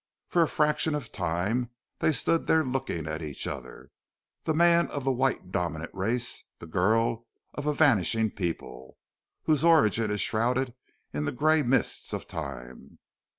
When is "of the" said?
4.87-5.11